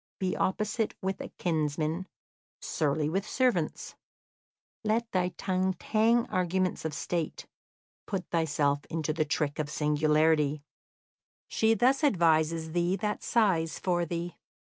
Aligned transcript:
Be 0.17 0.35
opposite 0.35 0.95
with 1.03 1.21
a 1.21 1.27
kinsman, 1.37 2.07
surly 2.59 3.07
with 3.07 3.29
servants; 3.29 3.93
let 4.83 5.05
thy 5.11 5.29
tongue 5.37 5.75
tang 5.75 6.25
arguments 6.25 6.85
of 6.85 6.95
State; 6.95 7.45
put 8.07 8.27
thyself 8.31 8.83
into 8.85 9.13
the 9.13 9.25
trick 9.25 9.59
of 9.59 9.69
singularity; 9.69 10.63
she 11.47 11.75
thus 11.75 12.03
advises 12.03 12.71
thee 12.71 12.95
that 12.95 13.21
sighs 13.21 13.77
for 13.77 14.03
thee. 14.07 14.39